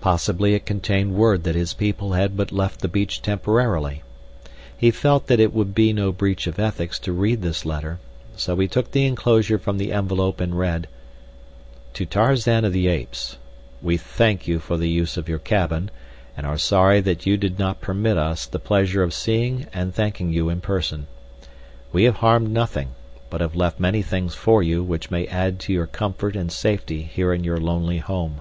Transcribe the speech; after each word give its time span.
Possibly 0.00 0.54
it 0.54 0.64
contained 0.64 1.12
word 1.14 1.44
that 1.44 1.54
his 1.54 1.74
people 1.74 2.14
had 2.14 2.38
but 2.38 2.52
left 2.52 2.80
the 2.80 2.88
beach 2.88 3.20
temporarily. 3.20 4.02
He 4.74 4.90
felt 4.90 5.26
that 5.26 5.38
it 5.38 5.52
would 5.52 5.74
be 5.74 5.92
no 5.92 6.10
breach 6.10 6.46
of 6.46 6.58
ethics 6.58 6.98
to 7.00 7.12
read 7.12 7.42
this 7.42 7.66
letter, 7.66 7.98
so 8.34 8.56
he 8.56 8.66
took 8.66 8.92
the 8.92 9.04
enclosure 9.04 9.58
from 9.58 9.76
the 9.76 9.92
envelope 9.92 10.40
and 10.40 10.56
read: 10.58 10.88
TO 11.92 12.06
TARZAN 12.06 12.64
OF 12.64 12.72
THE 12.72 12.88
APES: 12.88 13.36
We 13.82 13.98
thank 13.98 14.48
you 14.48 14.58
for 14.58 14.78
the 14.78 14.88
use 14.88 15.18
of 15.18 15.28
your 15.28 15.38
cabin, 15.38 15.90
and 16.34 16.46
are 16.46 16.56
sorry 16.56 17.02
that 17.02 17.26
you 17.26 17.36
did 17.36 17.58
not 17.58 17.82
permit 17.82 18.16
us 18.16 18.46
the 18.46 18.58
pleasure 18.58 19.02
of 19.02 19.12
seeing 19.12 19.66
and 19.70 19.94
thanking 19.94 20.32
you 20.32 20.48
in 20.48 20.62
person. 20.62 21.08
We 21.92 22.04
have 22.04 22.16
harmed 22.24 22.48
nothing, 22.48 22.94
but 23.28 23.42
have 23.42 23.54
left 23.54 23.78
many 23.78 24.00
things 24.00 24.34
for 24.34 24.62
you 24.62 24.82
which 24.82 25.10
may 25.10 25.26
add 25.26 25.60
to 25.60 25.74
your 25.74 25.86
comfort 25.86 26.36
and 26.36 26.50
safety 26.50 27.02
here 27.02 27.34
in 27.34 27.44
your 27.44 27.58
lonely 27.60 27.98
home. 27.98 28.40